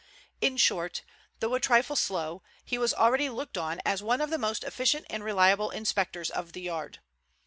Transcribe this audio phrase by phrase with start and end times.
[0.41, 1.03] In short,
[1.41, 5.05] though a trifle slow, he was already looked on as one of the most efficient
[5.11, 7.01] and reliable inspectors of the Yard.